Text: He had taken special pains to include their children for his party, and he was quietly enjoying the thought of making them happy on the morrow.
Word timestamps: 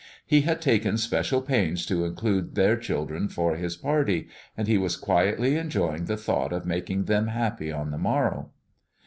He 0.25 0.41
had 0.41 0.63
taken 0.63 0.97
special 0.97 1.43
pains 1.43 1.85
to 1.85 2.05
include 2.05 2.55
their 2.55 2.75
children 2.75 3.29
for 3.29 3.55
his 3.55 3.77
party, 3.77 4.29
and 4.57 4.67
he 4.67 4.79
was 4.79 4.97
quietly 4.97 5.57
enjoying 5.57 6.05
the 6.05 6.17
thought 6.17 6.51
of 6.51 6.65
making 6.65 7.03
them 7.03 7.27
happy 7.27 7.71
on 7.71 7.91
the 7.91 7.99
morrow. 7.99 8.49